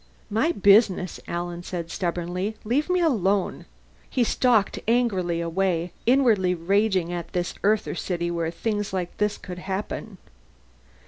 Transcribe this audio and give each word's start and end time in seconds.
"My 0.31 0.51
business," 0.51 1.19
Alan 1.27 1.61
said 1.61 1.91
stubbornly. 1.91 2.55
"Leave 2.63 2.89
me 2.89 3.01
alone." 3.01 3.65
He 4.09 4.23
stalked 4.23 4.79
angrily 4.87 5.41
away, 5.41 5.91
inwardly 6.07 6.55
raging 6.55 7.13
at 7.13 7.33
this 7.33 7.53
Earther 7.63 7.93
city 7.93 8.31
where 8.31 8.49
things 8.49 8.93
like 8.93 9.15
this 9.17 9.37
could 9.37 9.59
happen. 9.59 10.17